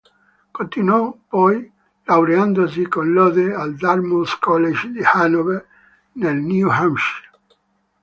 [0.49, 1.71] Continuò poi
[2.05, 5.63] laureandosi con lode al Dartmouth College di Hanover,
[6.13, 7.29] nel New Hampshire.